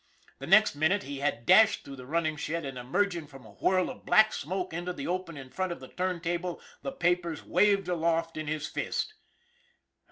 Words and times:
The 0.39 0.47
next 0.47 0.73
minute 0.73 1.03
he 1.03 1.19
had 1.19 1.45
dashed 1.45 1.85
through 1.85 1.97
the 1.97 2.07
running 2.07 2.35
shed, 2.35 2.65
and 2.65 2.75
emerged 2.75 3.29
from 3.29 3.45
a 3.45 3.51
whirl 3.51 3.87
of 3.87 4.03
black 4.03 4.33
smoke 4.33 4.73
into 4.73 4.93
the 4.93 5.05
open 5.05 5.37
in 5.37 5.51
front 5.51 5.71
of 5.71 5.79
the 5.79 5.89
turntable, 5.89 6.59
the 6.81 6.91
papers 6.91 7.43
waved 7.43 7.87
aloft 7.87 8.35
in 8.35 8.47
his 8.47 8.65
fist. 8.65 9.13